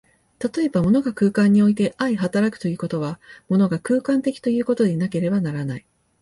[0.39, 3.19] 例えば、物が空間において相働くということは、
[3.49, 5.85] 物が空間的ということでなければならない。